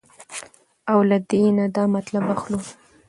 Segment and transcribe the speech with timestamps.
[0.91, 2.59] او له دې نه دا مطلب اخلو